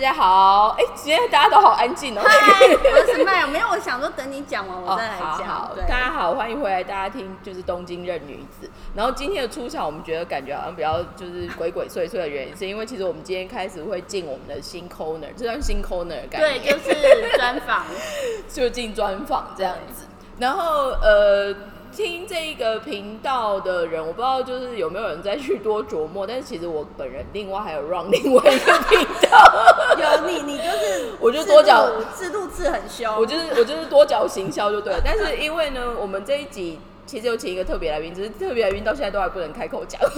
[0.00, 2.22] 家好，哎，今天大家都好安静哦。
[2.24, 5.86] 嗨，我是麦，没有，我想说等你讲完我再来好讲。
[5.86, 8.70] 大家好，欢迎回来，大家听就是东京任女子。
[8.94, 17.84] 然后今天的出场，我们觉得感觉好像比较就是鬼鬼祟祟的原因，是因为其实我们今天开始会进我们的新 corner，这算新 corner 的概对，就是专访。
[18.48, 20.06] 就进专访这样子。
[20.38, 21.54] 然后呃，
[21.92, 33.14] 听这个频道的人，我不知道就是有没有人再去多琢磨，但是其实我本人另外还有 run 另外一个频道， 有你，你就是 我就多角制度制很凶。
[33.16, 35.00] 我就是我就是多角行销就对了。
[35.04, 40.08] 但是因为呢，我们这一集其实有请一个特别来宾，只是特别来宾到现在都还不能开口讲话。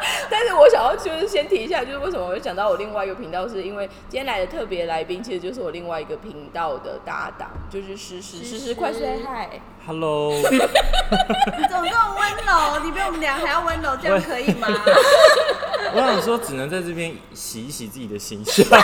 [0.30, 9.60] 但是我想要就是先提一下，就是为什么我会想到我另外一个频道，是因为今天来的特别来宾其实就是我另外一个频道的搭档，就是诗诗，诗诗快 say hi。
[9.86, 12.84] Hello，你怎么这么温柔？
[12.84, 14.68] 你比我们俩还要温柔，这样可以吗？
[15.94, 18.66] 我想说只能在这边洗一洗自己的形象。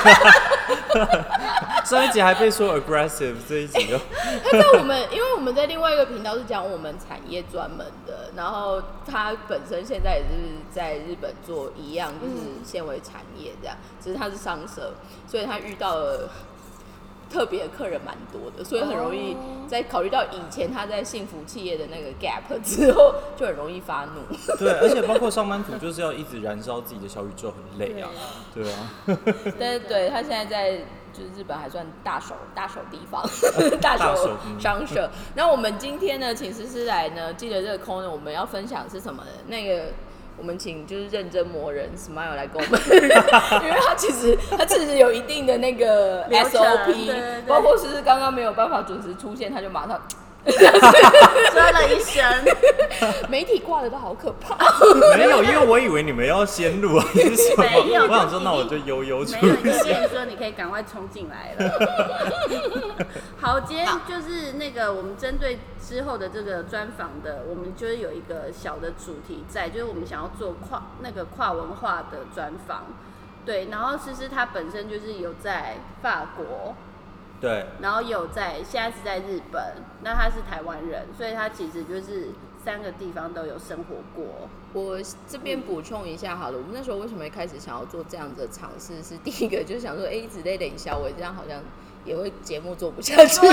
[1.88, 3.98] 上一集还被说 aggressive，这一集就
[4.50, 14.94] 他在我们，因为我们在另外一个频道是讲我们产业专门的，然后他本身现在也是在日本做一样，就是纤维产业这样，只是他是商社，
[15.26, 16.30] 所以他遇到了
[17.30, 24.56] 特别的客人蛮多的，所以很容易在考虑到以前他在幸福企业的那个 gap 之后，就很容易发怒。
[24.56, 28.08] 对，而且包括上班族就是要一直燃烧自己的小宇宙，很累啊。
[28.54, 28.90] 对啊，
[29.58, 30.80] 但是对他现在在
[31.14, 33.22] 就是日本还算大手大手地方，
[33.80, 35.08] 大 大手商社。
[35.34, 39.30] 那我们今天呢，请思思来呢，记得这个空呢，我们要分享是什么呢？
[39.46, 39.84] 那个。
[40.36, 49.96] 我们请就是认真磨人 Smile 来跟我们， 因为他其实他其实有一定的那个 SOP，包括是刚刚没有办法准时出现，他就马上
[51.52, 52.22] 说了一声，
[53.28, 54.56] 媒体挂的都好可怕。
[55.16, 57.64] 没有，因为我以为你们要先录啊， 是什么？
[57.64, 59.92] 没有我想说，那我就悠悠出没有，已经去。
[59.92, 61.72] 跟你说你可以赶快冲进来了。
[63.40, 72.84] 好，今天就是那个我们针对之后的这个专访的，我们就是有一个小的主题在，就是我们想要做跨那个跨文化的专访。
[73.46, 76.74] 对，然后思思她本身就是有在法国，
[77.44, 79.62] 对，然后有在现在是在日本，
[80.02, 82.30] 那他是台湾人，所以他其实就是
[82.64, 84.48] 三个地方都有生活过。
[84.72, 89.02] 我这边补充一下好了，我们那时候为什么一开始想要做这样子的尝试？
[89.02, 91.60] 是第一个就是想说，哎、一直在冷笑我这样好像
[92.06, 93.50] 也会节目做不下去，对，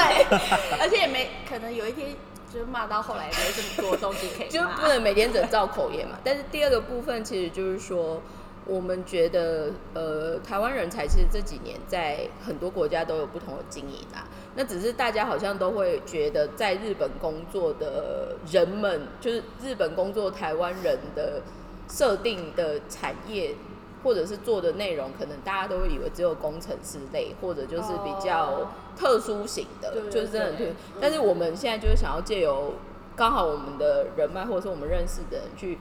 [0.80, 2.16] 而且也没可能有一天
[2.54, 6.18] 就骂到后来没这么多东西可以就不能每天只造口业嘛。
[6.24, 8.22] 但是第二个部分其实就是说，
[8.66, 14.28] 我们觉得呃，台湾人才其实这几年在很多国家都有不同的经营啊。
[14.56, 21.42] 那只是大家好像都会觉得，在日本工作的人们，就是日本工作台湾人的
[21.90, 23.56] 设定的产业，
[24.04, 30.76] 或者是做的内容，可能大家都会以为只有工程师类，或者就是比较哦特殊型的，就是真的对对。
[31.02, 32.76] 但是我们现在就是想要借由
[33.16, 35.80] 刚好我们的人脉，或者是我们认识的人去。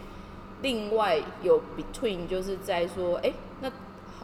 [0.63, 3.71] 另外有 between 就是在说，哎、那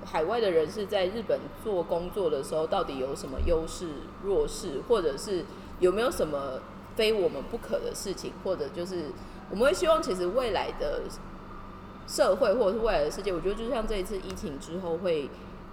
[0.04, 3.88] 海外的人是在日本做工作的时候，到底有什么优势、
[4.22, 5.44] 弱势，或者是
[5.80, 6.60] 有没有什么
[6.94, 9.06] 非我们不可的事情，或者就是
[9.50, 11.02] 我们会希望，其实未来的
[12.06, 15.28] 社会或者是未来的世界，我觉得就像这一次疫情之后会。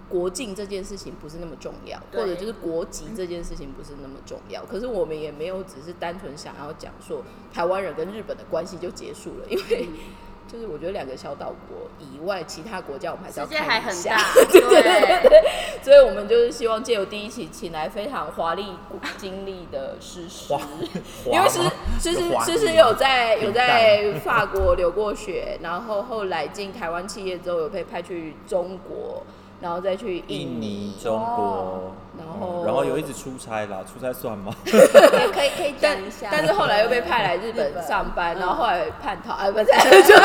[0.06, 4.62] 国境这件事情不是那么重要，或者就是国籍这件事情不是那么重要。
[4.66, 9.88] 可是我们也没有只是单纯想要讲说台湾人跟日本的关系就结束了，因为
[10.54, 14.16] 就是我觉得两个小岛国以外，其他国家我们还是要世界还很看一下。
[14.16, 14.22] 大，
[14.52, 18.66] 对，所以我们就是希望借由第一期请来非常华丽
[19.18, 20.60] 经历的诗诗华，
[21.26, 21.60] 因为诗
[21.98, 29.24] 诗诗诗诗有在有在 法国留过学，然后后来进台湾企业之后有被派去中国，
[29.60, 34.54] 然后再去印印尼、中国，然后嗯然后有一直出差啦，出差算吗？
[34.64, 34.76] 可
[35.24, 36.28] 以可以可以但讲一下。
[36.30, 39.64] 但是后来又被派来日日本本上班，嗯然后后来叛逃，啊，不是，
[40.02, 40.22] 就是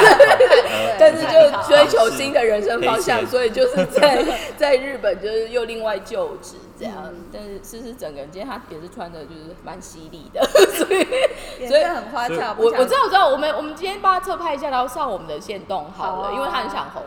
[1.00, 4.24] 但是就追求新的人生方向，所以就是在
[4.58, 6.94] 在日本就是又另外就职这样。
[7.06, 10.44] 嗯但是思思整个人今天她也是穿的就是蛮犀利的，
[10.76, 17.04] 所以所以很花俏，我我知道我知道，我们我们今天帮他侧拍一下，然后上我们的线动好了，好啊因为他很想红。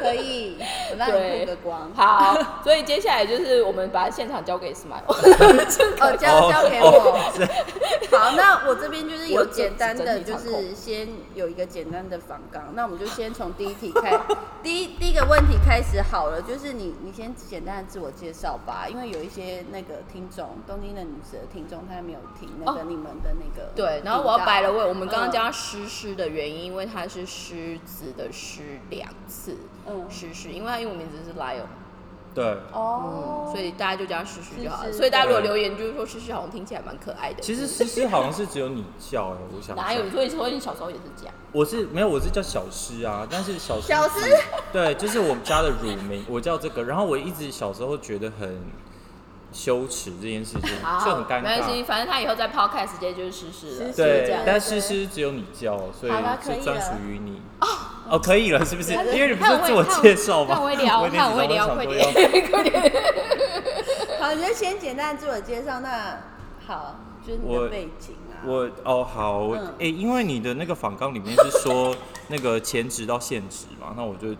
[0.00, 0.56] 可以，
[0.90, 1.90] 我让你对曝个光。
[1.94, 5.02] 好，所以接下来就是我们把现场交给 Smile。
[6.00, 7.18] 哦，交交给哦我。
[8.16, 12.72] 好，那我这边就是有我简单的，就是先有一个简单的访纲。
[12.74, 14.18] 那我们就先从第一题开，
[14.62, 29.56] 第一第一个问题开始好了，就是你你先简单的自我介绍吧，因为有一些那个听众，东京的女子的听众，他还没有听那个哦你们的那个对，然后我要摆了位，我们刚刚嗯叫他诗诗的原因，因为他是狮子的狮两次，
[29.86, 31.64] 嗯诗诗，因为他英文名字是 lion，
[32.34, 34.86] 对，哦嗯，所以大家就叫他诗诗就好了。
[34.86, 37.42] 诗诗所以大家如果留言就是说诗诗好像听起来蛮可爱的。
[37.42, 40.02] 其实诗诗好像是只有你叫哎、我想哪有？
[40.02, 41.34] 想所以说你小时候也是这样。
[41.52, 44.34] 我是没有，我是叫小诗啊，但是小诗小诗
[44.72, 46.84] 对，就是我们家的乳名，我叫这个。
[46.84, 48.58] 然后我一直小时候觉得很
[49.52, 50.70] 羞耻这件事情，
[51.04, 51.84] 就很尴没关系，尬。
[51.84, 53.92] 反正他以后在 podcast 直接就是诗诗了。
[53.92, 56.12] 对，但诗诗只有你叫，所以
[56.42, 57.42] 是专了属于你。
[58.08, 58.92] 哦，可以了，是不是？
[58.92, 60.56] 因为你不是自我介绍吗？
[60.56, 61.08] 会聊，会
[61.46, 62.02] 聊，快点，
[62.50, 62.92] 快点。
[64.20, 65.80] 好，你就先简单自我介绍。
[65.80, 66.18] 那
[66.66, 66.96] 好，
[67.26, 68.44] 就是你的背景啊。
[68.44, 71.94] 我哦好，哎因为你的那个访纲里面是说
[72.28, 74.34] 那个 前职到现职嘛，那我就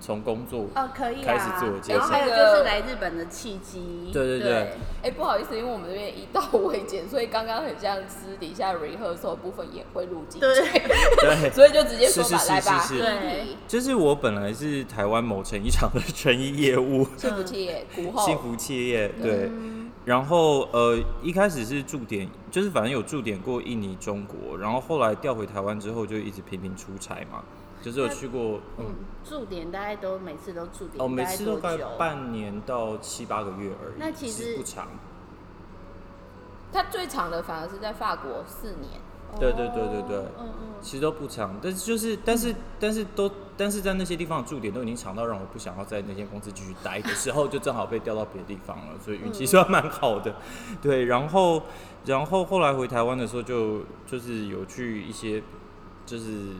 [0.00, 1.26] 从工作哦，可以啊。
[1.26, 1.98] 开始自我介绍。
[1.98, 4.10] 然后还有就是来日本的契机。
[4.12, 4.72] 对对对。
[5.02, 10.68] 哎，不好意思，因为我们这边一到未剪，所以刚刚很像私底下 rehearsal 部分也会录进去，对。
[11.20, 12.94] 对， 所以就直接说吧，是是是来吧，是。
[12.94, 13.56] 是对。
[13.66, 19.50] 就是我本来是台湾某成衣厂的成衣业务，幸福企业股后，幸福企业对。
[20.04, 27.44] 然后呃，一开始是驻点，就是反正有驻点过印尼、中国，然后后来调回台湾之后，就一直频频出差嘛，
[27.82, 28.94] 就是有去过，嗯，嗯，
[29.24, 31.84] 驻点大概都每次都驻点，哦，每次都大概？
[31.98, 34.88] 半年到七八个月而已，那其实不长。
[36.72, 39.00] 他最长的反而是在法国四年，
[39.40, 40.68] 对对对对对哦嗯嗯。
[40.82, 50.36] 其实都不长，但是就是，但是但是都，但是在那些地方的驻点都已经长到让我不想要在那间公司继续待的时候， 就正好被调到别的地方了，所以运气算蛮好的。
[50.82, 51.62] 对，然后
[52.04, 55.42] 然后后来回台湾的时候就，就是有去一些
[56.04, 56.50] 就是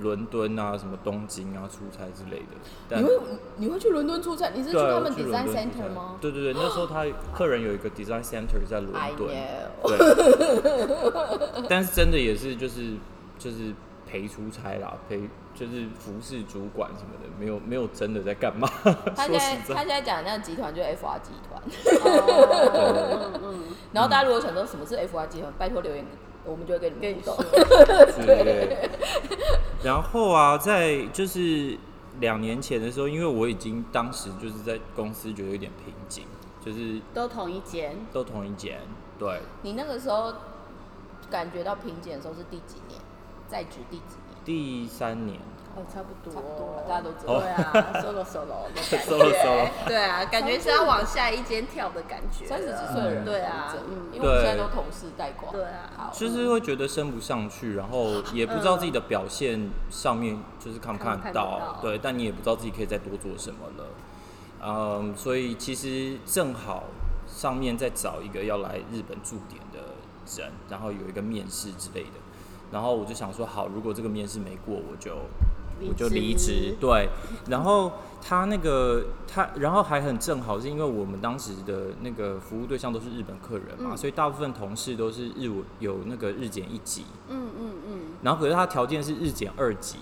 [0.00, 2.46] 伦敦啊、什么东京啊出差之类的。
[2.88, 3.12] 但你会
[3.56, 4.50] 你会去伦敦出差？
[4.54, 6.16] 你是去他们 design center 差吗？
[6.20, 9.28] 对对对，那时候他客人有一个 design center 在伦敦。
[9.82, 9.98] 对，
[11.68, 12.94] 但是真的也是就是
[13.38, 13.72] 就是
[14.06, 18.68] 陪出差啦，陪就是服饰主管什么的，没有没有真的在干嘛。
[19.14, 21.62] 他说现在他现在讲的那个集团就是 FR 集团，
[23.92, 26.04] 然后大家如果想说什么是 FR 集团，拜托留言，
[26.44, 28.26] 我们就会跟你跟你说们互动。
[28.26, 28.90] 对对对。
[29.82, 31.78] 然后啊，在就是
[32.20, 36.24] 两年前的时候，因为我已经当时就是在公司觉得有点瓶颈，
[36.64, 37.96] 就是都同一间。
[38.12, 38.80] 都同一间，
[39.18, 40.32] 对，你那个时候
[41.30, 43.00] 感觉到瓶颈的时候是第几年？
[43.46, 44.38] 在职第几年？
[44.44, 45.38] 第三年。
[45.76, 52.46] 哦，差不多，差不多了大家都知道对啊，solo solo 的感觉 solo solo 对啊，感觉是要往下一间跳的感觉。
[52.46, 55.50] 三十几岁的人，对啊嗯因为我们现在都同事带过。
[55.50, 55.90] 对啊。
[55.96, 63.84] 好，就是会觉得升不上去，然后也不知道自己的表现上面就是看不看到到，对，但你也不知道自己可以再多做什么了，
[64.62, 66.84] 嗯，所以其实正好
[67.26, 69.80] 上面在找一个要来日本驻点的
[70.36, 72.20] 人，然后有一个面试之类的，
[72.70, 77.08] 然后我就想说，好，如果这个面试没过，我就离我就离职职，对。
[77.48, 77.92] 然后
[78.22, 83.96] 他那个他，然后还很正好，是因为我们当时的那个服务对象都是日本客人嘛，嗯。
[83.96, 89.98] 所以大部分同事都是日文有那个日检一级，嗯嗯嗯，然后可是他条件是日检二级，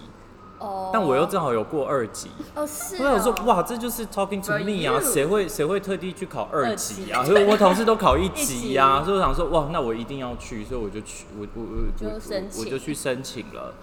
[0.58, 0.90] 哦。
[0.92, 2.30] 但我又正好有过二级。
[2.54, 7.06] 哦是我想说，哦，哇，这就是 talking to me 啊，谁会谁会特地去考二二级。
[7.06, 7.24] 级啊？
[7.24, 9.06] 所以我同事都考一一级呀、级。
[9.06, 12.64] 所以我想说，哇，那我一定要去，所以我就去，我我我就我申请。
[12.64, 13.74] 我就去申请了。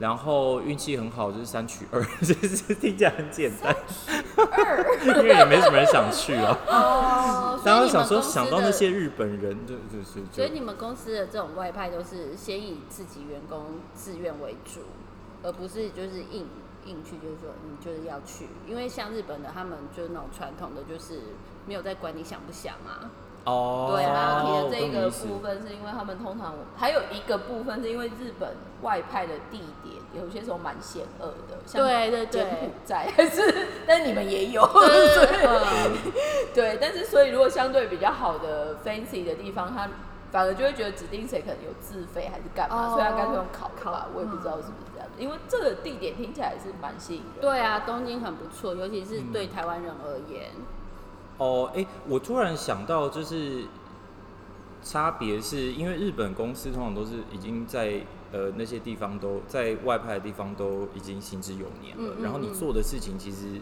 [0.00, 3.76] 然后运气很好，就是三取二， 就是听起来很简单，
[5.04, 6.58] 因为也没什么人想去啊。
[6.66, 14.80] 哦，所以然后想说想到那些日本人，就就是就所以你们公司的这种外派都是先以自己员工自愿为主，
[15.42, 16.48] 而不是就是硬
[16.86, 21.20] 硬去，就是说你就是要去，因为像日本的他们就是那种传统的，就是
[21.66, 23.10] 没有在管你想不想啊。
[23.44, 28.50] 哦，对啊，提的我这个部分是因为他们通常还有一个部分是因为日本
[28.82, 32.42] 外派的地点有些时候蛮险恶的，像对对对。
[32.42, 36.12] 柬埔寨还是， 但你们也有，对嗯。
[36.54, 39.88] 对，但是所以如果相对比较好的 fancy 的地方，他
[40.30, 45.08] 反而就会觉得指定谁可能有自费还是干嘛，哦所以他干脆用考考，我也不知道是不是这样。
[45.08, 47.40] 子，因为这个地点听起来是蛮吸引人的。
[47.40, 50.50] 对啊，东京很不错，尤其是对台湾人而言。
[51.40, 53.64] 哦，哎、我突然想到，就是
[54.82, 63.60] 差别是因为日本公司通常都是已经在呃那些地方都在外派的地方都已经行之有年了，嗯嗯然后你嗯做的事情其实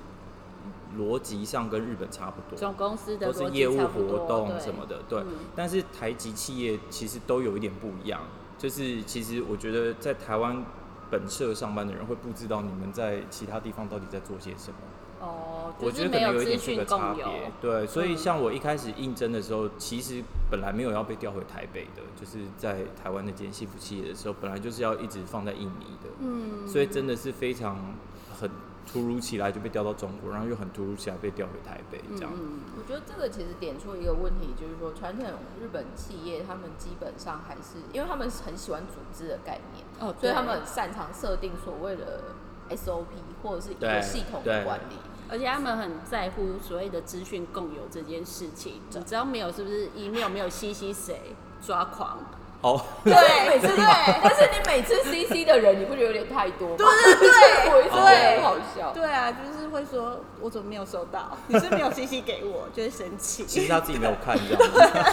[0.99, 5.20] 逻辑上跟日本差不多，总公司的都是业务活动什么的，对。
[5.20, 8.20] 嗯但是台籍企业其实都有一点不一样，
[8.58, 10.64] 就是其实我觉得在台湾
[11.11, 14.76] 本社上班的人会不知道你们在其他地方到底在做些什么。
[15.20, 17.25] 哦，我觉得可能有一点这讯个差别
[17.60, 27.94] 对，所以嗯像我一开始应征的时候，其实本来没有要被调回台北的，就是在台湾那间幸福企业的时候，本来就是要一直放在印尼的，嗯，所以真的是非常
[28.40, 28.50] 很
[28.90, 32.32] 突如其来就被调到中国，然后又很突如其来被调回台北这样。
[32.34, 35.26] 嗯我觉得这个其实点出一个问题，就是说传统
[35.60, 42.22] 日本企业他们基本上还是，因为他们很喜欢组织的概念，哦所以他们很擅长设定所谓的
[42.70, 43.04] SOP
[43.42, 44.94] 或者是一个系统的管理。
[45.30, 52.18] 而且他们很在乎所谓的资讯共有这件事情，你只要没有是不是 email 没有 CC 谁抓狂，
[52.60, 53.14] 哦，对，
[53.48, 53.84] 每次对，
[54.20, 56.74] 但是你每次 CC 的人，你不觉得有点太多吗？
[56.76, 58.90] 对对对我觉得很好笑。
[58.92, 61.38] 对啊，就是会说我怎么没有收到？
[61.46, 63.44] 你是没有 CC 给我，就会生气。
[63.46, 64.60] 其实他自己没有看这样。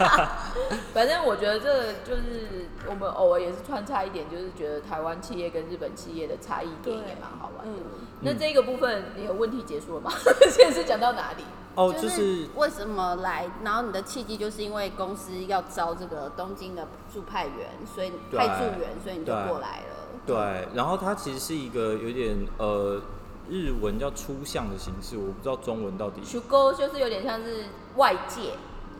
[0.92, 7.74] 反正我觉得这个就是我们偶尔也是穿插一点，就是觉得台湾企业跟日本企业的差异点也蛮好玩的。
[7.78, 10.12] 嗯，那这个部分你有问题结束了吗？
[10.50, 11.44] 现在是讲到哪里？
[11.76, 19.96] 哦，就就是为什么来，然后你的契机就是因为公司要招这个东京的驻派员，所以派驻员，所以你就过来了。
[20.26, 23.02] 对，然后它其实是一个有点呃
[23.50, 27.66] 日文叫初象的形式，我不知道中文到底出沟就是有点像是
[27.96, 28.54] 外界。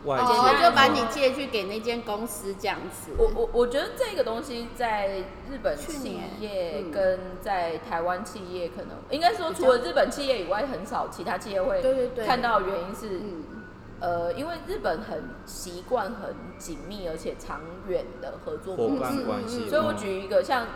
[0.06, 3.12] 外哦，界就把你借去给那间公司这样子。
[3.18, 5.20] 我我我觉得这个东西在
[5.50, 11.82] 日本企业跟在台湾企业可能应该说，除了日本企业以外，很少其他企业会
[12.26, 12.56] 看到。
[12.66, 13.44] 原因是，嗯，
[14.00, 20.68] 呃，因为日本很习惯很紧密而且长远的合作伙模式，伴关系，嗯所以我嗯举一个像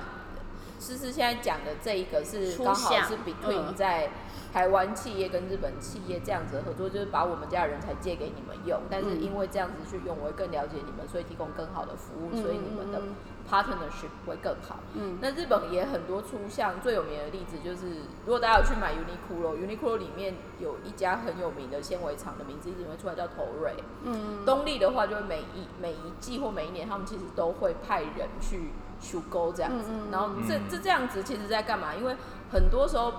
[0.77, 4.09] 思思现在讲的这一个是刚好是 between 嗯在
[4.51, 13.13] 台湾企业跟日本企业这样子的合作，就是把我们家的人才借给你们用，但是嗯因为这样子去用，我会更了解你们，所以提供更好的服务，嗯所以你们的嗯
[13.49, 14.79] partnership 会更好。
[14.95, 23.75] 嗯那日本也很多出像最有名的例子就是，如果大家有去买 Uniqlo，Uniqlo 里面有一家很有名的纤维厂的名字一直会出来叫头瑞。
[24.03, 29.91] 嗯，东丽的话，就会每一每一季或每一年，他们其实都会派人去修沟这样子。
[30.11, 31.93] 然后这嗯这这样子，其实在干嘛？
[31.93, 32.15] 因为
[32.51, 33.13] 很多时候，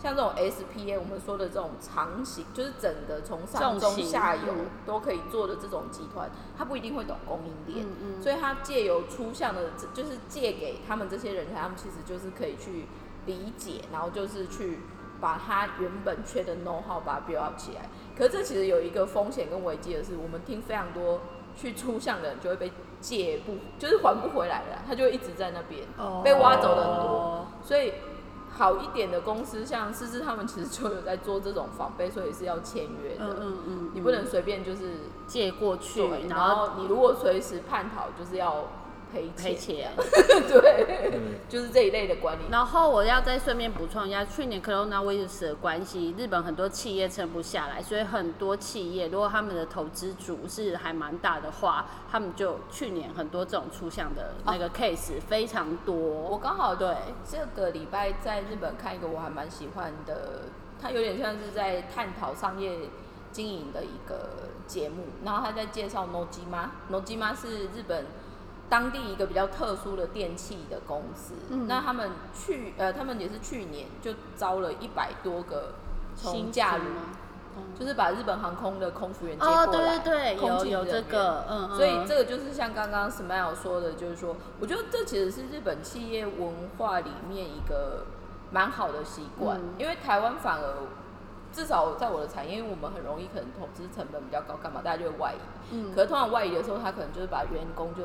[0.00, 7.84] 像这种 SPA 我们说的这种长型，就是整个从上中下游嗯都可以做的这种集团，他不一定会懂供应链。
[7.84, 12.86] 嗯嗯所以他借由出项的，就是借给他们这些人才，他们其实就是可以去
[13.26, 14.78] 理解，然后就是去
[15.20, 17.88] 把他原本缺的 know how 把它 build up 起来。
[18.16, 21.20] 可是这其实有一个风险跟危机的是，我们听非常多
[21.56, 27.46] 去出项的人就会被借不，就是还不回来了，他就一直在那边哦被挖走的很多。
[27.62, 27.92] 所以
[28.56, 33.24] 好一点的公司，像思思他们其实就有在做这种防备，所以是要签约的。
[33.24, 34.94] 嗯嗯嗯，你不能随便就是
[35.26, 38.64] 借过去，，然后你如果随时叛逃，就是要
[39.12, 39.90] 赔赔钱，钱。
[40.48, 42.42] 对，嗯就是这一类的管理。
[42.50, 55.94] 然后我要再顺便补充一下，去年 coronavirus 的关系，日本很多企业撑不下来，所以很多企业如果他们的投资组是还蛮大的话，他们就去年很多这种出项的那个 case 非常多。
[55.94, 56.94] 我刚好对
[57.28, 60.42] 这个礼拜在日本看一个我还蛮喜欢的，
[60.80, 62.78] 它有点像是在探讨商业
[63.32, 68.04] 经营的一个节目，然后他在介绍 Nojima，Nojima 是日本
[68.68, 71.66] 当地一个比较特殊的电器的公司，嗯。
[71.66, 75.74] 那他们去呃，他们也是去年就招了一百多个
[76.16, 76.84] 从新驾旅
[77.76, 81.76] 就是把日本航空的空服员接过哦，来，对对对，空有有这个，嗯，嗯。
[81.76, 88.06] 所以这个就是像刚刚 Smile 说的，就是说，我觉得这其实是日本企业文化里面一个
[88.52, 89.74] 蛮好的习惯，嗯。
[89.76, 90.74] 因为台湾反而
[91.52, 95.74] 至少在我的产业，因为我们很容易可能投资成本比较高，干嘛大家就会外移。
[95.74, 95.92] 嗯。
[95.96, 98.04] 可是通常外移的时候，他可能就是把员工就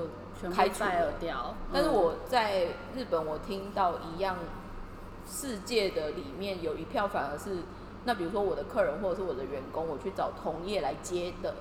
[0.54, 1.12] 开除了。
[1.20, 1.56] 掉。
[1.72, 4.38] 但是嗯我在日本，我听到一样
[5.26, 7.64] 世界的里面有一票反而是，
[8.06, 11.56] 那比如说我的客人或者是我的员工，我去找同业来接的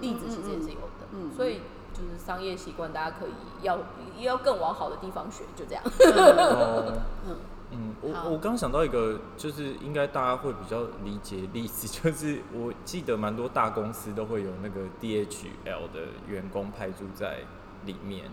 [0.00, 1.06] 例子，其实也是有的。
[1.12, 1.60] 嗯嗯嗯所以
[1.92, 3.78] 就是商业习惯，大家可以要
[4.18, 5.82] 要更往好的地方学，就这样。
[5.84, 6.92] 哦，
[7.26, 7.36] 嗯
[7.72, 17.38] 嗯，我我刚想到一个，就是应该大家会比较理解例子，就是我记得蛮多大公司都会有那个 DHL 的员工派驻在
[17.84, 18.24] 里面，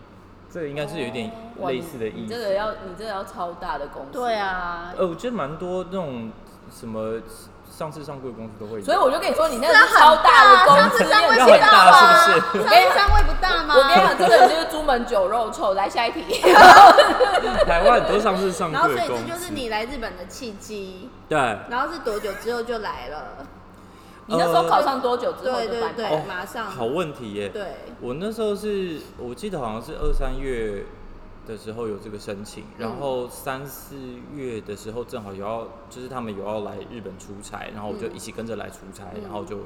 [0.52, 2.16] 这个应该是有一点哇类似的意思。
[2.18, 4.12] 你这个要你这个要超大的公司。
[4.12, 4.34] 对。
[4.34, 6.30] 啊，呃，我觉得蛮多那种
[6.70, 7.20] 什么
[7.70, 11.92] 上市上柜公司都会有，所以我就跟你说，你那个超大的公司，大你有要很大
[12.32, 12.64] 是不是？
[12.64, 13.74] 商业商位不大吗？
[13.76, 15.74] 我跟你讲，这个就是朱门酒肉臭。
[15.78, 16.24] 来下一题。
[17.66, 23.46] 台湾很多上市上然后柜的公司，所以这就是你来日本的契机，对然后是多久之后就来了？
[24.28, 25.92] 你那时候考上多久之后对对？
[25.94, 27.48] 对，马上好问题耶。
[27.48, 30.84] 对，我那时候是我记得好像是二三月
[31.46, 33.96] 的时候有这个申请，然后三四
[34.34, 39.60] 月的时候正好有要，就是他们有要来日本出差，然后我就一起跟着来出差，嗯然后就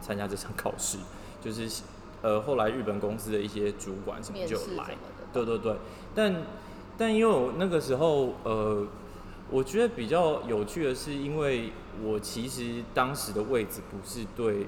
[0.00, 0.98] 参加这场考试，
[1.40, 1.82] 就是
[2.22, 4.94] 呃后来日本公司的一些主管什么就来面试什么，的。
[5.32, 5.76] 对对对，
[6.12, 6.42] 但
[6.98, 8.84] 但因为我那个时候呃。
[9.52, 11.70] 我觉得比较有趣的是，因为
[12.02, 14.66] 我其实当时的位置不是对，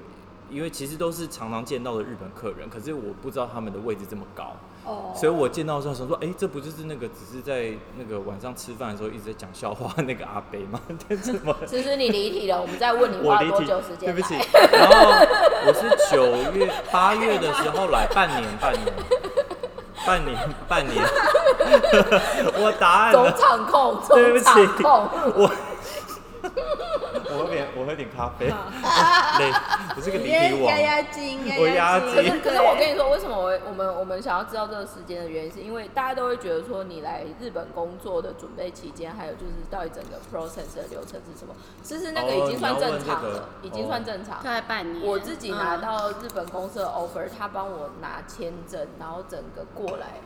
[0.51, 10.79] 因为其实都是常常见到的日本客人，可是我不知道他们的位置这么高，哦所以我见到的时候想说，哎、这不就是那个只是在那个晚上吃饭的时候一直在讲笑话那个阿北吗？
[11.09, 11.55] 但怎么？
[11.65, 14.35] 其实你离题了，我们再问你花了多久时，间对不起。。
[14.71, 15.09] 然后
[15.65, 18.85] 我是九月、八月的时候来，半年，半年，
[20.05, 21.03] 半年，半年。
[22.57, 25.09] 我答案总了，场控，对不起总场控。
[25.35, 25.51] 我我
[27.95, 29.51] 喝点，咖啡，累，
[29.95, 30.65] 我是个离题王。
[30.69, 32.11] 压压惊， 我压惊。
[32.11, 41.55] 可是，可是我跟你说， 为什么我我们我们想要知道这个时间的原因，是因为大家都会觉得说，你来日本工作的准备期间，还有就是到底整个 process 的流程是什么？
[41.81, 44.43] 其实那个已经算正常了，已经算正常。
[44.43, 45.05] 大概半年。
[45.05, 50.19] 我自己拿嗯到日本公司的 offer，他帮我拿签证，然后整个过来，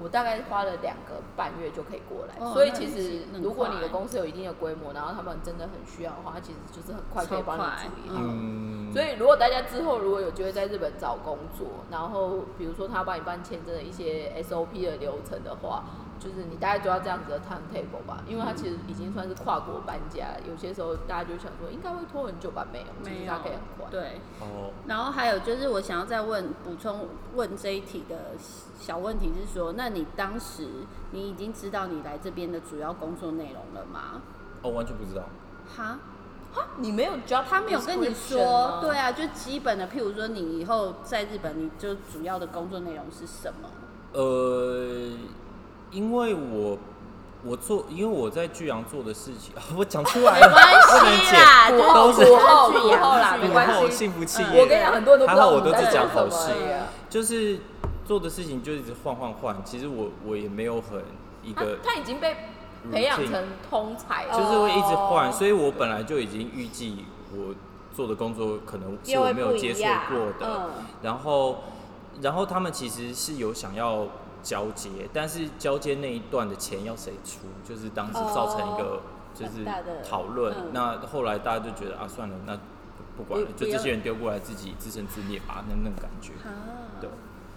[0.00, 2.34] 我大概花了两个半月就可以过来。
[2.44, 8.16] 哦所以其实如果你的公司有一定的规模，然后他们真的很需要的话，它其实就是很快可以帮你处理好。
[8.20, 15.84] 嗯，所以，如果大家之后如果有机会在日本找工作，然后比如说他帮你办签证的一些 SOP 的流程的话，
[16.22, 23.86] 就是你大概就要这样子的 timetable 吧，因为它其实已经算是跨国搬家，有些时候大家就想说应该会拖很久吧，没有，其实没有它可以很快。
[23.90, 24.20] 对。
[24.40, 28.32] 哦，然后还有就是，我想要再问补充问这一题的
[28.78, 30.68] 小问题是说，那你当时
[31.10, 34.22] 你已经知道你来这边的主要工作内容了吗？
[34.62, 35.24] 哦，完全不知道。
[35.76, 35.98] 哈，
[36.52, 43.68] 哈你没有 job，他没有跟你说，对啊，就基本的，譬如说你以后在日本，你就主要的工作内容是什么？
[44.12, 45.10] 呃，
[45.92, 46.78] 因为我
[47.44, 51.18] 我做，因为我在巨阳做的事情， 我讲出来了，没关。
[51.24, 53.96] 系啦，补就是巨阳啦，巨阳没关补后系。
[53.96, 56.50] 幸福企嗯业，我跟你讲，很多人都不知道还好我都们在讲好事
[57.10, 57.60] 就是
[58.04, 59.56] 做的事情就一直换换换。
[59.64, 61.02] 其实我我也没有很
[61.42, 62.36] 一他个，他已经被
[62.90, 67.54] 培养成通才了，就是会一直换，哦所以我本来就已经预计我
[67.94, 70.70] 做的工作可能是我没有接触样过的，嗯
[71.02, 71.58] 然后
[72.20, 74.06] 然后他们其实是有想要
[74.42, 79.00] 交接，但是交接那一段的钱要谁出，就是当时造成一个哦
[79.34, 79.64] 就是
[80.08, 80.54] 讨论。
[80.54, 82.58] 嗯那后来大家就觉得啊，算了，那
[83.16, 86.32] 不管了，就这些人丢过来自己自生自灭吧，那那种感觉。
[86.46, 87.08] 啊对，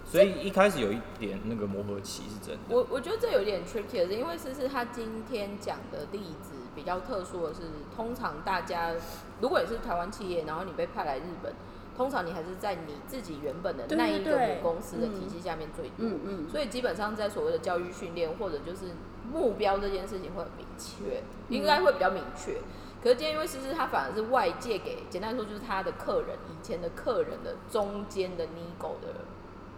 [0.04, 2.76] 所以一开始有一点那个磨合期是真的。
[2.76, 7.62] 我我觉得这有点 tricky 的是，因为思思他今天讲的例子比较特殊的是，
[7.94, 8.92] 通常大家
[9.40, 11.52] 如果你是台湾企业，然后你被派来日本，
[11.96, 18.92] 通常你还是在你自己原本的那一个母公司的体系下面最多，嗯嗯所以基本上在所谓的教育训练或者就是
[19.32, 22.58] 目标这件事情会很明确，应该会比较明确。
[23.02, 29.24] 可是今天因为思思他反而是外界给，简单来说就是他的客人以前的客人的中间的 nego 的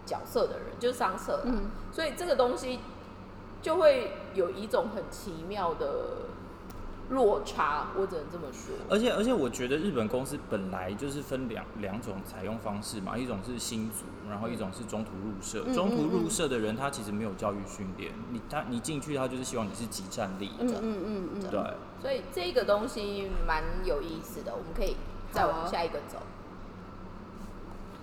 [0.05, 1.41] 角色的人，就是商社。
[1.45, 2.79] 嗯所以这个东西
[3.61, 6.28] 就会有一种很奇妙的
[7.09, 8.75] 落差，我只能这么说。
[8.89, 15.63] 而且而且，我觉得日本公司本来就是分两两种采用方式嘛，一种是新组，然后一种是中途入社。
[15.65, 21.59] 嗯中途入社的人，他其实没有教育训练，你他你进去，他就是希望你是即战力嗯的，嗯嗯嗯，对。
[22.01, 24.95] 所以这个东西蛮有意思的，我们可以
[25.31, 26.17] 再往下一个走。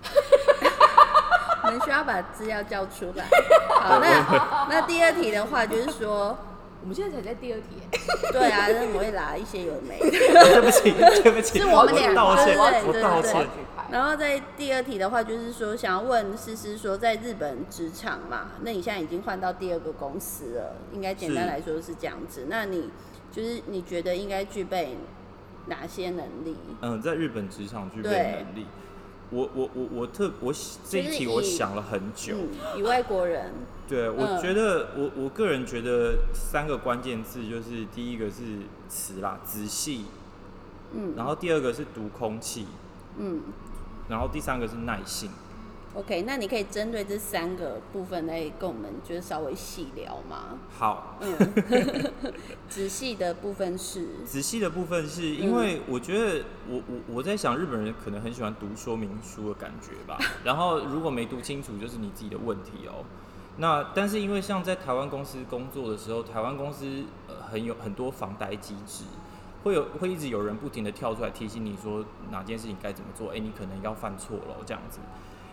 [1.63, 3.25] 我们需要把资料交出来。
[3.81, 6.37] 好，那那第二题的话就是说，我
[6.87, 10.09] 们现在才在第二题耶，对啊，那我会拿一些有的没的。
[10.09, 13.47] 对不起，对不起，是我们俩道歉，对对我道对歉。
[13.91, 22.47] 然后在第二题的话，就是说想要问思思说，在日本职场嘛，那你现在已经换到第二个公司了，应该简单是来说是这样子。
[22.49, 22.89] 那你
[23.31, 24.97] 就是你觉得应该具备
[25.67, 26.55] 哪些能力？
[26.81, 28.65] 嗯，在日本职场具备对能力，
[29.29, 30.53] 我我我我特我
[30.89, 33.53] 这一题我想了很久，嗯，以外国人，
[33.87, 34.41] 对，我嗯。
[34.41, 40.05] 觉得我我个人觉得三个关键字就是第一个是词啦，仔细，
[40.93, 41.13] 嗯。
[41.17, 42.67] 然后第二个是读空气，
[43.17, 43.41] 嗯。
[44.09, 45.29] 然后第三个是耐性。
[45.97, 50.59] ，OK，那你可以针对这三个部分来跟我们就是稍微细聊吗？
[50.77, 51.35] 好，嗯，
[52.69, 63.03] 仔细的部分是，仔细的部分是因为我觉得我我我在想日本人可能很喜欢读说明书的感觉吧， 然后如果没读清楚就是你自己的问题哦。
[63.59, 66.85] 那但是因为像在台湾公司工作的时候，台湾公司
[67.27, 69.03] 呃很有很多防呆机制，
[69.63, 74.99] 会有会一直有人不停的跳出来提醒你说哪件事情该怎么做，哎、你可能要犯错了这样子。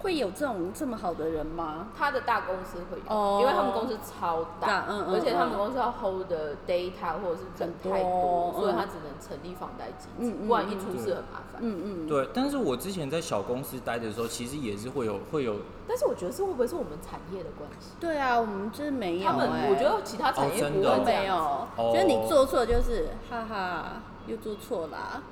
[0.04, 1.88] 会有这种这么好的人吗？
[1.98, 11.60] 他的大公司会有，哦因为他们公司超大，大嗯嗯而且他们嗯公司要 hold 的 data 或者是人太多，所以他只能成立房贷机制，嗯嗯不然一出事很麻烦。
[11.60, 15.56] 嗯嗯，对，但是我之前在小公司待的时候，其实也是会有会有
[15.88, 17.92] 但是我觉得是会不会是我们产业的关系？
[17.98, 21.82] 对啊，我们就是没有、他们欸，我觉得其他产业不哦真的都没有，会这样子。
[21.82, 23.84] 哦就是你做错就是哈哈，
[24.26, 25.22] 又做错啦。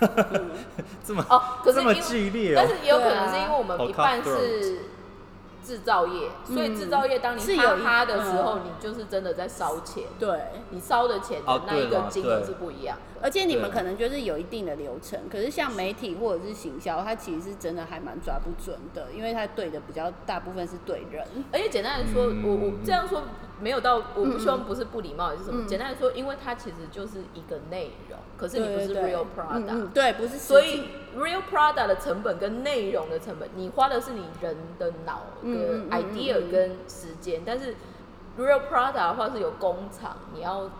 [0.00, 0.50] 嗯
[1.06, 2.56] 这么哦，可是这么剧烈哦。
[2.56, 4.78] 但是也有可能是因为我们好一半是
[5.64, 6.76] 制造业，所以嗯。
[6.76, 10.38] 制造业当你是有一哈哈的时候，嗯你就是真的在烧钱，对，
[10.70, 12.96] 你烧的钱哦的那一个金额是不一样。
[13.14, 13.15] 的。
[13.22, 21.26] 而且你们可能就是有一定的流程，可是像媒体或者是行销，它其实是真的还蛮抓不准的，因为它对的比较大部分是对人。
[21.52, 22.42] 而且简单来说，嗯。
[22.44, 23.22] 我我这样说
[23.60, 25.62] 没有到，我不希望不是不礼貌，也是什么？
[25.64, 25.66] 嗯。
[25.66, 30.82] 简单来说，因为它其实就是一个内容，可是你不是 real 嗯 product，、嗯，对，不是，所以
[31.16, 36.50] real product 的成本跟内容的成本，你花的是你人的脑嗯的嗯嗯 idea 嗯嗯。
[36.50, 37.74] 跟时间，但是
[38.38, 40.70] real product 的话是有工厂，你要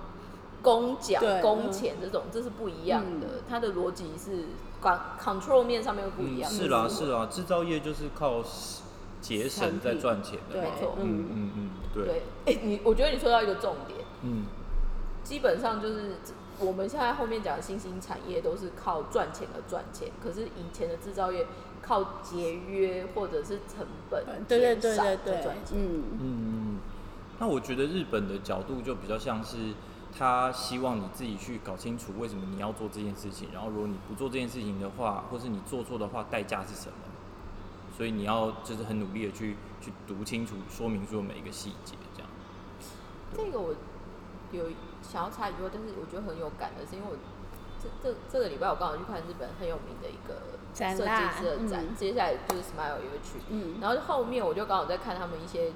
[0.66, 4.46] 工奖对、工钱这种，这是不一样的，它的逻辑是
[4.80, 6.50] 管 control 面上面又不一样。
[6.50, 8.42] 嗯是啦是啦，制造业就是靠
[9.20, 10.60] 节省在赚钱的。
[10.60, 10.96] 没错。
[11.00, 11.28] 嗯。
[11.30, 14.46] 嗯嗯，对，对，哎、你我觉得你说到一个重点，嗯。
[15.22, 16.16] 基本上就是
[16.58, 21.46] 我们现在后面讲的新兴产业都是靠赚钱而赚钱，可是以前的制造业
[21.80, 25.24] 靠节约或者是成本对对减少对对。
[25.26, 25.78] 对在赚，钱。
[25.78, 26.76] 嗯，嗯，
[27.38, 29.56] 那我觉得日本的角度就比较像是。
[30.18, 36.94] 他希望你自己去搞清楚为什么你要做这件事情，然后如果你不做这件事情的话，或是你做错的话，代价是什么？
[37.96, 42.28] 所以你要就是很努力的去去读清楚说明书的每一个细节，这样。
[43.34, 43.74] 这个我
[44.52, 44.70] 有
[45.02, 47.16] 想要插一句话，但是我觉得很有感的是，因为我
[47.82, 55.72] 这这这个礼拜我刚好去看日本很有名的一个设计师的展，嗯接下来就是 Smile 也会去，嗯然后后面我就刚好在看他们一些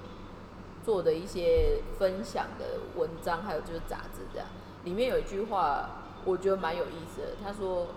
[0.85, 4.49] 做的一些分享的文章，还有就是杂志这样，
[4.85, 5.91] 里面有一句话
[6.25, 7.89] 我觉得蛮有意思的，他说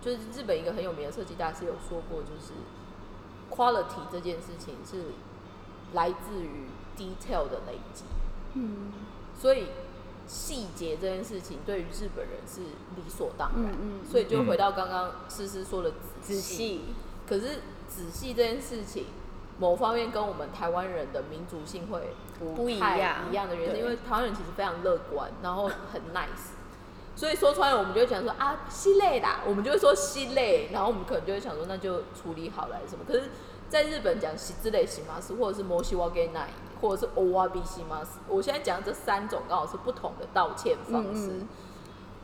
[0.00, 2.52] 就是日本一个很有名的设计大师有说过，就是
[3.50, 5.12] quality 这件事情是
[5.92, 8.04] 来自于 detail 的累积，
[8.54, 8.92] 嗯
[9.38, 9.66] 所以
[10.26, 12.60] 细节这件事情对于日本人是
[12.96, 16.82] 理所当然，嗯嗯所以就回到刚刚诗诗说的仔仔细，
[17.28, 19.06] 可是仔细这件事情，
[19.58, 26.52] 某方面跟我们台湾人的民族性会不一太样一样的原因，对因为台湾人其实非常乐观，然后很 nice，
[27.14, 33.04] 所以说穿了我们就会讲说啊西累啦，我们就会说西累，然后我们可能就会想说那就处理好了什么。
[33.06, 33.24] 可是，
[33.68, 36.48] 在日本讲西之类西马斯，或者是摩西瓦给奈，
[36.80, 41.28] 或者是欧瓦比西马斯，我现在讲这三种刚好是不同的道歉方式。
[41.28, 41.48] 嗯嗯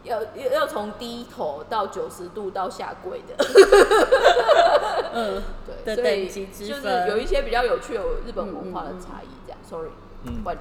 [0.08, 3.36] 要要要从低头到九十度到下跪的，
[5.12, 5.42] 嗯，
[5.84, 9.58] 对，的所以就是有一些比较有趣有日本文化的差异，这样。
[9.68, 9.90] Sorry，
[10.24, 10.42] 嗯。
[10.44, 10.60] 换你。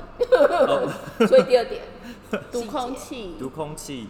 [1.28, 1.84] 所以第二点，
[2.52, 4.10] 读空气，读空气，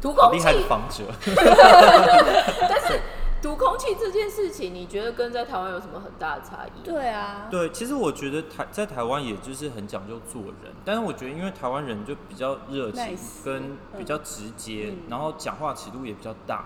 [0.00, 0.46] 读空气。
[0.68, 1.04] 防者。
[2.68, 3.00] 但是
[3.42, 6.84] 读空气这件事情，你觉得跟在台湾有什么很大的差异？
[6.84, 16.64] 对啊，对，其实我觉得台在台湾也就是很讲究做人，但是我觉得因为台湾人就比较热情 Nice，跟比较直接，嗯然后讲话尺度也比较大。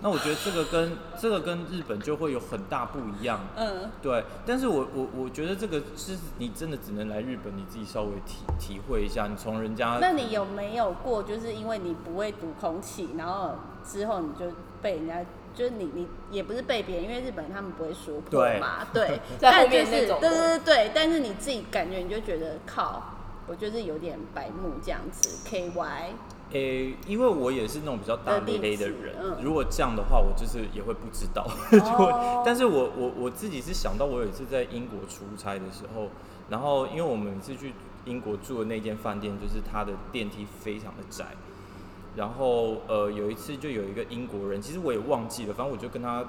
[0.00, 3.40] 那我觉得这个跟这个跟日本就会有很大不一样。
[3.56, 23.02] 嗯，对，但是我我我觉得这个是你真的只能来日本，你自己稍微体体会一下，你从人家那你有没有过，就是因为你不会读空气，然后之后你就被人家，就是你你也不是被别人，因为日本人他们不会说破对嘛，对， 在后但就是面那种对对对对，但是你自己感觉你就觉得靠，
[23.46, 26.12] 我就是有点白目这样子，K Y，
[26.52, 31.46] 诶、因为我也是那种比较大咧咧的人，嗯如果这样的话，我就是也会不知道。
[31.98, 36.08] 哦但是我我我自己是想到，我有一次在英国出差的时候，
[36.50, 37.72] 然后因为我们每次去
[38.04, 41.26] 英国住的那间饭店，就是它的电梯非常的窄。
[42.16, 46.24] 然后呃有一次就有一个英国人，其实我也忘记了，反正我就跟他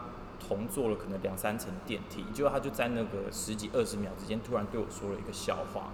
[0.48, 5.92] 同坐了可能两三层电梯，结果他就在那个十几二十秒之间突然对我说了一个笑话，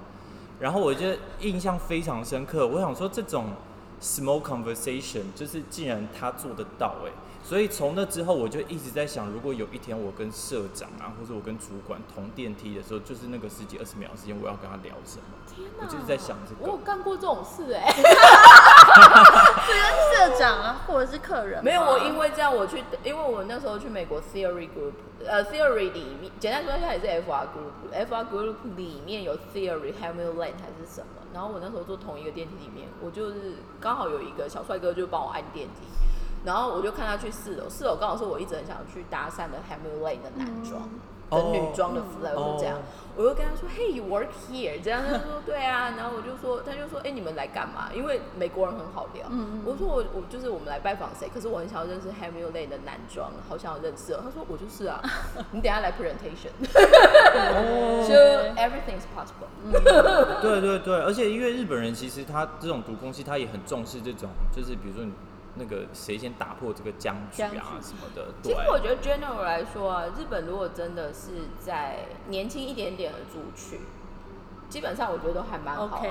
[0.59, 1.05] 然后我就
[1.39, 2.67] 印象非常深刻。
[2.67, 3.47] 我想说这种
[4.01, 7.11] small conversation 就是竟然他做得到哎、
[7.43, 15.23] 所以从那之后我就一直在想，如果有一天我跟社长啊，或者我跟主管同电梯的时候，就是那个十几二十秒的时间，我要跟他聊什么？
[15.53, 15.85] 天哪！
[15.85, 17.85] 我就是在想这个我有干过这种事哎、
[20.11, 24.93] 社长啊，或者是客人，没有，我因为这样我去，因为我那时候去美国 Theory Group，
[25.27, 35.87] 呃，Theory 里面，简单说一下也是 FR Group，FR Group 里面有 Theory、Hamilton 还是什么，然后我那时候坐同一个电梯里面，我就是刚好有一个小帅哥就帮我按电梯，
[36.45, 40.87] 然后我就看他去四楼，四楼刚好是我一直很想去搭讪的 Hamilton 的男装，
[41.31, 42.77] 跟女装的 flow 哦这样。
[43.13, 44.81] 我就跟他说，Hey, you work here？
[44.81, 47.89] 这样他就说对啊，然后我就说，他就说，哎、你们来干嘛？
[47.93, 49.27] 因为美国人很好聊。
[49.29, 54.21] 嗯我说我我就是我们来拜访谁，可是我很想要认识 Hamilton Lane 的男装，好想要认识哦。
[54.23, 55.01] 他说我就是啊，
[55.51, 56.55] 你等下来 presentation，
[58.07, 58.15] 就
[58.55, 59.51] everything is possible。
[60.41, 65.11] 对对对，而且因为日本人其实他这种读空气，他也很重视这种，就是比如说你
[65.55, 73.79] 那个谁先打破这个僵局啊什么的，其实我觉得 general 来说啊，日本如果真的是在年轻一点点的族群，
[74.71, 76.01] 基本上我觉得都还蛮好。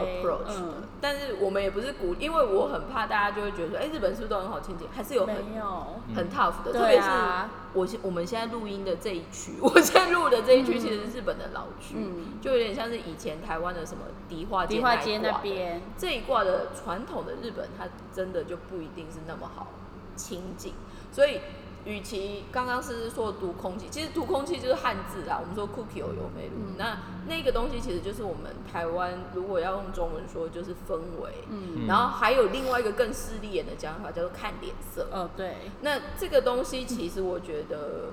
[0.46, 0.74] 嗯。
[1.00, 4.86] 但是我们也不是鼓，因为我很怕大家就会觉得说，哎、日本是不是都很好亲近？
[4.94, 12.38] 还是有很有，很 tough 的，对特别是啊我现我们现在录音的这一区， 我现在录的这一区其实是日本的老区，嗯。
[12.42, 19.68] 就有点像是以前台湾的什么迪化街那边，这一挂的传统的日本，它真的就不一定是那么好
[20.14, 20.74] 亲近，
[21.10, 21.40] 所以。
[21.84, 25.38] 与其刚刚是说读空气，其实读空气就是汉字啦。
[25.40, 31.44] 我们说 cookie 有有没那那个东西其实就是我们台湾如果要用中文说，就是氛围。
[31.48, 35.08] 嗯，然后还有另外一个更势利眼的讲法，叫做看脸色。
[35.10, 38.12] 哦对，那这个东西其实我觉得，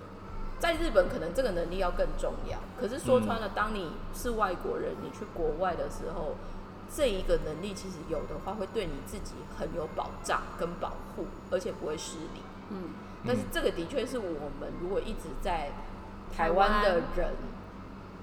[0.59, 2.57] 在日本可能这个能力要更重要。
[2.79, 6.35] 可是说穿了，当你是外国人，你去国外的时候，
[6.89, 12.41] 这一个能力其实有的话，会对你自己很有保障跟保护，而且不会失礼。
[12.69, 12.89] 嗯，
[13.27, 15.71] 但是这个的确是我们如果一直在
[16.35, 17.29] 台湾的人，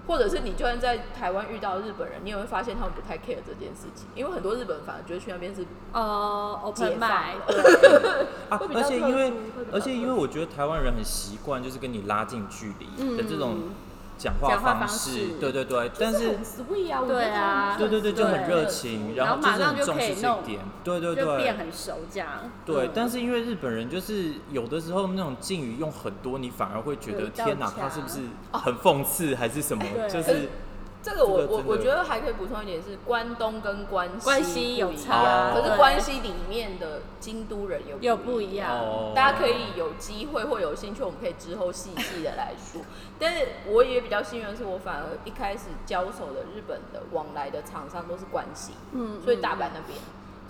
[0.06, 9.32] 或者是你就算在台湾遇到日本人，你也会发现他们不太 care 这件事情，因为很多日本人反而觉得去那边是哦解，open 放 mind，了， 啊而且因为
[9.72, 13.70] 而且因为我觉得台湾人很习惯就是跟你拉近距离的这种嗯
[14.16, 16.38] 讲话方方式式，对对对，但是
[17.06, 21.58] 对啊对对对就很热情，然后后就是马上就很重视这可以弄一点，对对对变对。
[21.58, 22.28] 很熟这样。
[22.64, 28.20] 对嗯，但是因为日本人就是有的时候那种敬语用很多，你反而会觉得天哪，他是不是
[28.52, 29.84] 很讽刺还是什么？
[30.08, 30.48] 就是
[31.04, 42.80] 这个我我我觉得还可以补充一点是关东跟关西关西有不一差样可是对关西里面的京都人有有不不一样，哦大家可以有机会或有兴趣，我们可以之后细细的来说。
[43.20, 49.98] 但是我也比较幸运的是，我反而一开始交手的日本的往来的厂商都是关西，嗯，所以大阪那边，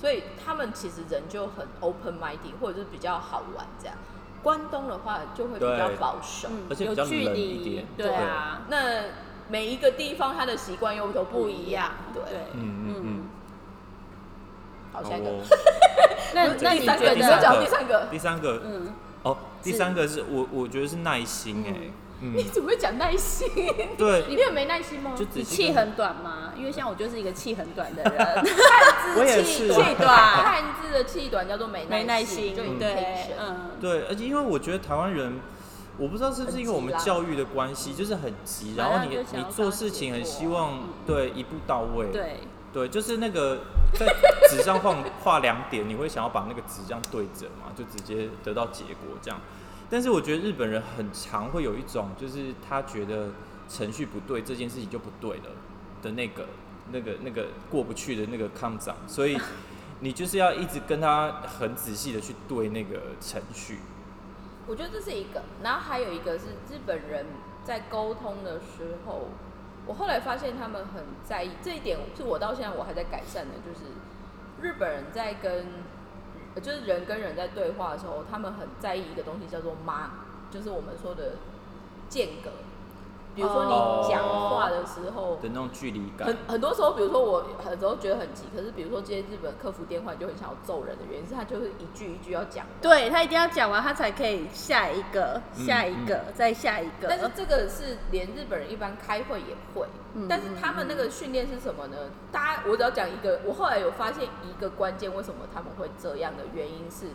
[0.01, 3.97] 所以他们其实人就很 open minded，或者是比较好玩这样。
[4.43, 9.03] 关东的话就会比较保守，嗯而且比较有距冷一离点，对啊，那
[9.49, 12.23] 每一个地方它的习惯又都不一样，对。
[12.55, 13.25] 嗯嗯嗯。
[14.93, 15.29] 好，下一个。
[15.31, 15.41] 哦
[16.35, 17.61] 那那你第三个，觉你说讲得？
[17.65, 21.73] 第三个，第三个嗯，哦，第三个是我我觉得是耐心哎，
[22.21, 23.49] 嗯你，怎么会讲耐心？
[23.97, 25.13] 对， 你没有没耐心吗？
[25.17, 26.53] 就只是你气很短吗？
[26.57, 28.19] 因为像我就是一个气很短的人，
[29.15, 33.31] 汉字气气短汉字的气短叫做没没耐心，对。
[33.39, 35.41] 嗯，对，而且因为我觉得台湾人，
[35.97, 42.41] 我不知道是不是因为我们教育的关系，就是很急，然后你你做事情很希望对一步到位，对，
[42.73, 43.61] 对，就是那个
[43.93, 44.07] 在
[44.51, 49.41] 纸上画画两点，你会想要把那个纸这样对折嘛，就直接得到结果这样。
[49.89, 53.29] 但是我觉得日本人很常会有一种，就是他觉得
[53.69, 55.51] 程序不对，这件事情就不对了
[56.03, 56.47] 的那个、
[56.91, 59.39] 那个、那个过不去的那个抗涨，所以
[60.01, 63.79] 你就是要一直跟他很仔细的去对那个程序。
[64.67, 67.27] 我觉得这是一个，然后还有一个是日本人
[67.65, 69.29] 在沟通的时候，
[69.87, 73.87] 我后来发现他们很在意这一点，是我到现在我还在改善的，就是
[74.61, 75.67] 日本人在跟
[76.63, 80.11] 就是人跟人在对话的时候，他们很在意一个东西叫做“妈”，
[80.51, 81.33] 就是我们说的
[82.09, 82.51] 间隔。
[83.35, 92.65] 比如说你讲话的时候，的那种距离感很，很多时候，比如说我很多时候觉得很急，可是比如说接日本客服电话，就很想要揍人的原因是他就是一句一句要讲。
[92.81, 97.09] 对他一定要讲完，他才可以下一个，嗯下一个，再下一个。
[97.09, 101.97] 但是这个是连日本人一般开会也会，嗯但是他们那个训练是什么呢？
[102.31, 107.07] 大家我只要讲一个，我后来有发现一个关键，为什么他们会这样的原因是，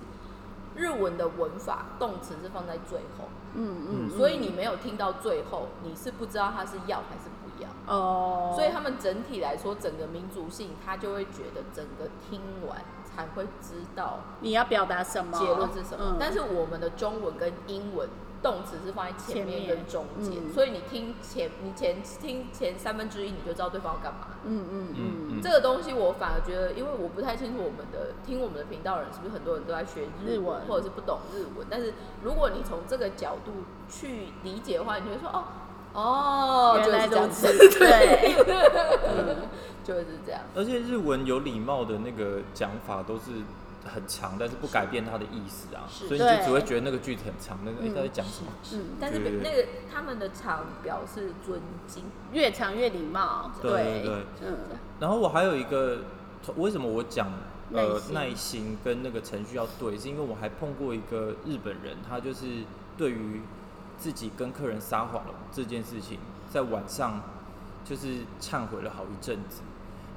[0.79, 7.69] 日文的文法动词是放在最后，嗯嗯，所以你没有听到最后，你是不知道他是要还是不要。
[7.85, 15.37] 哦，所以他们整体来说，整个民族性，他就会觉得整个听完才会知道你要表达什么？
[15.37, 16.13] 结论是什么。
[16.13, 16.17] 嗯。
[16.17, 18.07] 但是我们的中文跟英文
[18.41, 24.27] 动词是放在前面跟中间，嗯所以你听前你前听前三分之一，你就知道对方要干嘛。
[24.45, 31.67] 嗯嗯嗯嗯嗯这个东西我反而觉得，因为我不太清楚我们的听我们的频道的人是不是很多人都在学日日文或者是不懂日文。
[31.69, 33.51] 但是如果你从这个角度
[33.89, 35.43] 去理解的话，你就会说哦
[35.91, 38.35] 哦，原来就是这样如此子，对，
[39.83, 40.41] 就是这样。
[40.55, 43.31] 而且日文有礼貌的那个讲法都是
[43.93, 48.51] 很长，但是不改变它的意思啊，所以你就只会觉得那个句子很长，那个他在讲什么？
[48.73, 54.57] 嗯，但是那个他们的长表示尊敬，越长越礼貌，对对对嗯，
[54.99, 55.99] 然后我还有一个，
[56.55, 57.31] 为什么我讲
[57.73, 58.13] 呃耐心。
[58.13, 62.45] 耐心跟那个程序要对，是因为我还碰过一个日本人，他就是
[62.97, 63.41] 对于
[63.97, 67.21] 自己跟客人撒谎了这件事情，在晚上
[67.83, 69.61] 就是忏悔了好一阵子。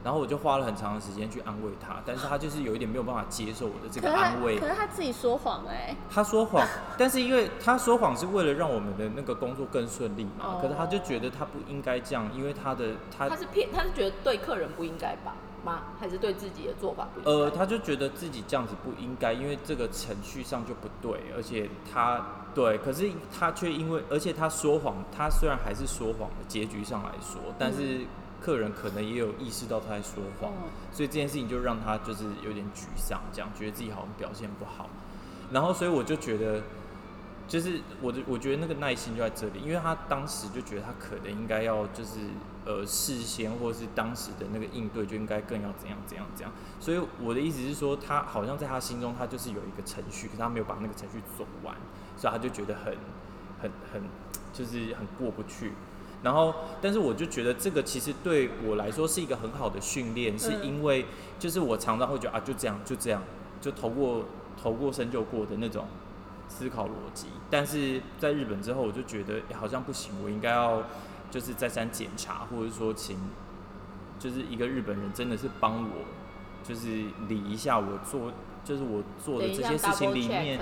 [0.05, 4.69] 然后我就花了很长的时间去安慰他，但是他就是有一点没有办法接受我的这个安慰可。
[4.69, 6.67] 是他自己说谎哎，他说谎，
[6.99, 15.35] 但是因为他说谎是为了让我们的那个工作更顺利嘛，哦可是他就觉得他不应该这样，因为他的他他是骗，他是觉得对客人不应该吧
[15.65, 15.83] 吗？
[16.01, 17.31] 还是对自己的做法不应该？
[17.31, 22.21] 呃，他就觉得自己这样子不应该，因为这个程序上就不对，而且他
[22.55, 28.01] 对，可是他却因为，而且他说谎，他虽然还是说谎的结局上来说，但是
[28.43, 34.91] 客人可能也有意识到他在说谎，嗯所以这件事情就让他就是有点沮丧，这样觉得自己好像表现不好，
[35.53, 36.63] 然后所以我就觉得。
[37.49, 42.21] 就是我的，我觉得那个耐心就在这里，因为他当时就觉得他可能应该要就是
[42.65, 51.77] 呃事先或者是当时的那个应对就应该更要怎样怎样怎样，所以我的意思是说，他好像在他心中他就是有一个程序，可是他没有把那个程序走完，
[52.17, 52.97] 所以他就觉得很
[53.61, 54.03] 很很
[54.55, 55.73] 就是很过不去。
[56.23, 61.07] 然后，但是我就觉得这个其实对我来说是一个很好的训练，是嗯因为
[61.39, 63.23] 就是我常常会觉得啊就这样就这样
[63.61, 64.25] 就投过
[64.63, 65.87] 投过身就过的那种
[66.49, 70.85] 思考逻辑，但是在日本之后，我就觉得、诶好像不行，我应该要
[71.31, 73.17] 就是再三检查，或者说请
[74.19, 76.05] 就是一个日本人真的是帮我，
[76.63, 76.89] 就是
[77.27, 78.31] 理一下我做
[78.63, 80.61] 就是我做的这些事情里面，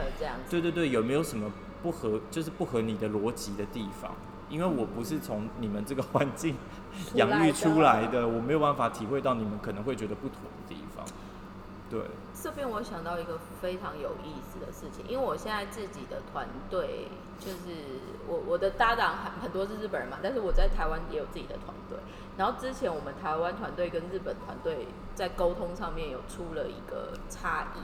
[0.48, 1.50] 对对对，有没有什么
[1.82, 4.12] 不合就是不合你的逻辑的地方？
[4.50, 6.56] 因为我不是从你们这个环境
[7.14, 11.06] 养育出来的，我没有办法体会到你们可能会觉得不妥的地方。
[11.88, 12.00] 对，
[12.34, 17.08] 这边我想到一个非常有意思的事情，因为我现在自己的团队
[17.38, 21.98] 就是我我的搭档很很多是日本人嘛，但是我在台湾也有自己的团队。
[22.36, 27.80] 然后之前我们台湾团队跟日本团队在沟通上面有出了一个差异，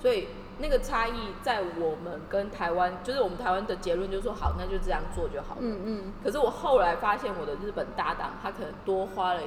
[0.00, 5.60] 所以那个差异在我们跟台湾，就是我们台湾的结论就是说好，那就这样做就好了。
[5.60, 9.40] 嗯嗯，可是我后来发现，我的日本搭档他可能多花了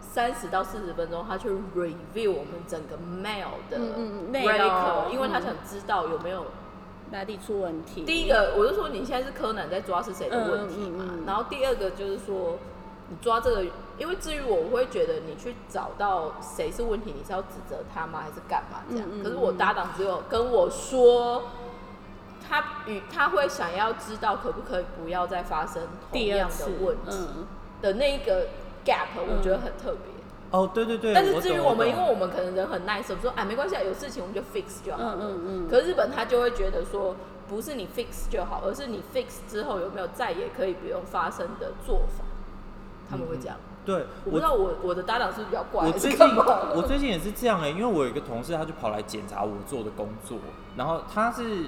[0.00, 4.34] 三十到四十分钟，他去 review 我们整个 mail 的嗯嗯
[5.12, 6.44] 因为他嗯想知道有没有。
[7.08, 8.02] 哪里出问题？
[8.04, 11.04] 第一个，我就说你现在是柯南在抓是谁的问题嘛。
[11.04, 12.58] 嗯嗯嗯然后第二个就是说，
[13.08, 13.64] 你抓这个，
[13.98, 19.06] 因为至于我，我会觉得你去找到谁是问题，你是要指责他吗，还是干嘛这样？
[19.10, 21.42] 嗯嗯可是我搭档只有跟我说。
[22.48, 25.82] 他与他会想要知道可不可以不要再发生
[26.12, 27.46] 同样的问题，嗯，
[27.82, 28.46] 的那一个
[28.84, 30.12] gap，我觉得很特别。
[30.52, 31.12] 哦，对对对。
[31.12, 35.16] 但是至于我们，因为我们可能人很 nice，我们说哎没关系，啊，有事情我们就 fix 就好了。
[35.18, 37.16] 嗯嗯嗯可是日本他就会觉得说，
[37.48, 42.24] 不是你 fix 就好，而是你 fix 之后有没有再也可以不用发生的做法，
[43.10, 43.56] 他们会这样。
[43.86, 46.28] 对我不知道我我的搭档是是比较怪，还我最近？
[46.74, 50.36] 我最近也是这样哎、因为我有一个同事，他就跑来检查我做的工作，
[50.76, 51.66] 然后他是。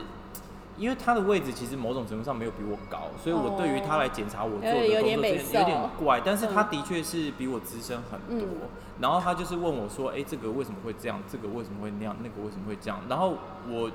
[0.78, 8.46] 因为他的位置其实某种程度上没有比我高，所以我对于他来检查我做的工作有点有点怪，但是他嗯的确是比我资深很多。
[8.46, 8.68] 嗯
[9.00, 11.20] 然后他就是问我说：“哎、这个为什么会这样？
[11.28, 12.14] 这个为什么会那样？
[12.22, 13.34] 那个为什么会这样？”然后
[13.68, 13.90] 我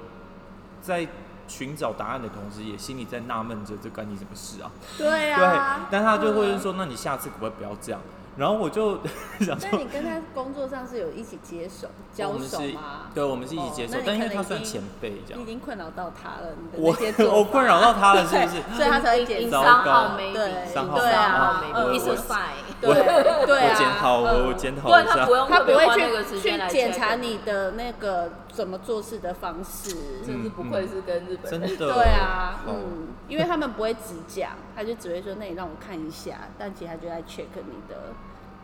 [0.81, 1.07] 在
[1.47, 4.71] 寻找答案的同时，也心里在纳闷着，这关你什么事啊？
[4.97, 8.01] 对啊对啊，，但他就会嗯说：“那你下次可不可以不要这样？”
[8.36, 8.97] 然后我就
[9.41, 13.01] 想说但你跟他工作上是有一起接手、交手吗？
[13.13, 16.84] 对，我们是一起接手，哦但因为他算前辈这样，你已经困扰到他了，你的
[17.29, 18.62] 我 我困扰到他了，是不是？
[18.75, 22.72] 所以他才会检 in 查糟 some 糕对对啊 sign。
[22.83, 25.31] 对对啊，我检讨，我检讨一下不他不。
[25.35, 25.87] 用他不会
[26.33, 29.95] 去去检查你的那个怎么做事的方式。
[30.25, 31.61] 真是不愧是跟日本人。
[31.61, 37.95] 真的， 对啊，哦嗯，因为他们不会只讲，他就只会说，那你让我看一下，但其实他就在 check 你的，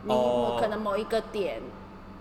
[0.04, 1.60] 你哦可能某一个点，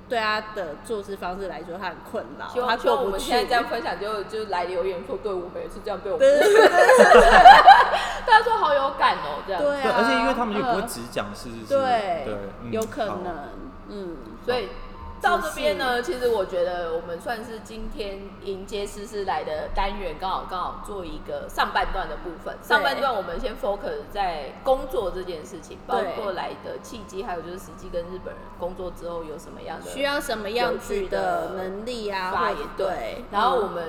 [0.09, 3.19] 对他的做事方式来说，他很困扰，希他望我们。
[3.19, 6.67] 现在这样分享就，就来留言说，对我们也是这样被我们对，对对
[8.25, 9.61] 大家说好有感哦，这样。
[9.61, 13.49] 对而且因为他们就不会嗯只讲是是是，对对，嗯有可能，
[13.89, 14.69] 嗯，所以
[15.21, 22.57] 到这边呢，其实我觉得我们算是今天迎接思思来的单元，刚好刚好做一个上半段的部分。
[22.63, 33.85] 上半段我们先 focus 在工作这件事情，包括来的契机，还有就是实际跟日本人工作之后有什么样的需要什么样子的能力啊，发言对，然后我嗯们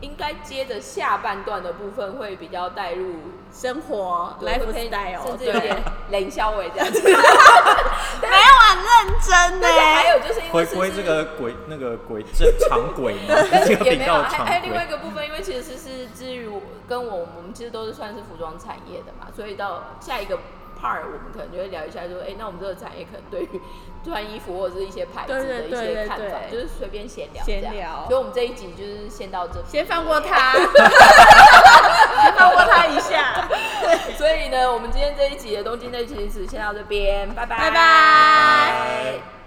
[0.00, 3.14] 应该接着下半段的部分会比较带入
[3.52, 5.76] 生活对会偏 lifestyle，甚至有点
[6.08, 7.00] 对 冷消尾这样子。
[8.68, 13.34] 很认真呢还有就是因为回是是归这个轨那个轨正常轨嘛，
[13.66, 14.88] 这个也没有，频道还还有另外一。
[14.90, 20.38] 个部分，因为其实是至于我跟我我们其实都是算是服装产业的嘛，所以到下一个
[20.80, 23.60] part 我们可能就会聊一下说，哎、那我们这个产业可能对于
[24.04, 27.44] 穿衣服或者是一些牌子的一些看法，对就是随便闲聊。
[27.44, 28.04] 闲聊。
[28.08, 30.52] 所以我们这一集就是先到这边，先放过他，
[32.22, 33.48] 先放过他一下，
[34.16, 39.37] 所以呢，我们今天这一集的东京内其实先到这边，拜拜，拜拜。